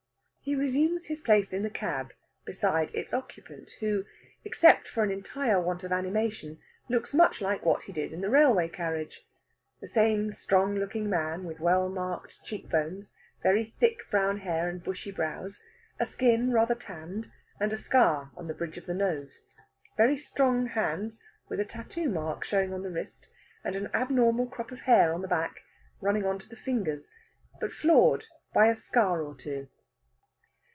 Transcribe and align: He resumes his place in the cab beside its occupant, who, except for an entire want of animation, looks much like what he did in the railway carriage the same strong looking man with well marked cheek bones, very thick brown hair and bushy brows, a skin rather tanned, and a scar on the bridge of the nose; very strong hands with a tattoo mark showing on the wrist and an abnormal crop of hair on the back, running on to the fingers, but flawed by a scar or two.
He 0.43 0.55
resumes 0.55 1.05
his 1.05 1.21
place 1.21 1.53
in 1.53 1.61
the 1.61 1.69
cab 1.69 2.13
beside 2.45 2.89
its 2.95 3.13
occupant, 3.13 3.69
who, 3.79 4.05
except 4.43 4.87
for 4.87 5.03
an 5.03 5.11
entire 5.11 5.61
want 5.61 5.83
of 5.83 5.91
animation, 5.91 6.57
looks 6.89 7.13
much 7.13 7.41
like 7.41 7.63
what 7.63 7.83
he 7.83 7.93
did 7.93 8.11
in 8.11 8.21
the 8.21 8.29
railway 8.29 8.67
carriage 8.67 9.23
the 9.81 9.87
same 9.87 10.31
strong 10.31 10.73
looking 10.73 11.07
man 11.07 11.43
with 11.43 11.59
well 11.59 11.89
marked 11.89 12.43
cheek 12.43 12.67
bones, 12.71 13.13
very 13.43 13.63
thick 13.79 13.99
brown 14.09 14.39
hair 14.39 14.67
and 14.67 14.83
bushy 14.83 15.11
brows, 15.11 15.61
a 15.99 16.07
skin 16.07 16.51
rather 16.51 16.73
tanned, 16.75 17.31
and 17.59 17.71
a 17.71 17.77
scar 17.77 18.31
on 18.35 18.47
the 18.47 18.55
bridge 18.55 18.79
of 18.79 18.87
the 18.87 18.95
nose; 18.95 19.45
very 19.95 20.17
strong 20.17 20.65
hands 20.69 21.21
with 21.49 21.59
a 21.59 21.65
tattoo 21.65 22.09
mark 22.09 22.43
showing 22.43 22.73
on 22.73 22.81
the 22.81 22.89
wrist 22.89 23.29
and 23.63 23.75
an 23.75 23.91
abnormal 23.93 24.47
crop 24.47 24.71
of 24.71 24.79
hair 24.81 25.13
on 25.13 25.21
the 25.21 25.27
back, 25.27 25.59
running 26.01 26.25
on 26.25 26.39
to 26.39 26.49
the 26.49 26.55
fingers, 26.57 27.11
but 27.59 27.71
flawed 27.71 28.23
by 28.55 28.65
a 28.67 28.75
scar 28.75 29.21
or 29.21 29.35
two. 29.35 29.69